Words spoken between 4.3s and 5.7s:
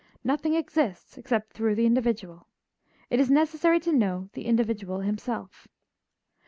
the individual himself.